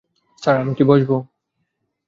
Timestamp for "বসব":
0.83-1.11